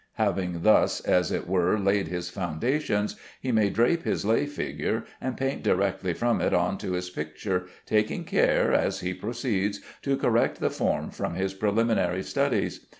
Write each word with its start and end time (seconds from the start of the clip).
Having 0.13 0.63
thus 0.63 0.99
as 1.01 1.31
it 1.31 1.47
were 1.47 1.77
laid 1.77 2.07
his 2.07 2.27
foundations, 2.31 3.17
he 3.39 3.51
may 3.51 3.69
drape 3.69 4.01
his 4.01 4.25
lay 4.25 4.47
figure 4.47 5.05
and 5.21 5.37
paint 5.37 5.61
direct 5.61 6.01
from 6.17 6.41
it 6.41 6.55
on 6.55 6.79
to 6.79 6.93
his 6.93 7.11
picture, 7.11 7.67
taking 7.85 8.23
care 8.23 8.73
(as 8.73 9.01
he 9.01 9.13
proceeds) 9.13 9.79
to 10.01 10.17
correct 10.17 10.59
the 10.59 10.71
form 10.71 11.11
from 11.11 11.35
his 11.35 11.53
preliminary 11.53 12.23
studies. 12.23 12.87